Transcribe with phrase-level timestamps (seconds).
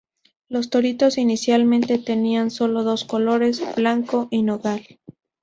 [0.49, 4.81] Los toritos inicialmente tenían solo dos colores: blanco y nogal.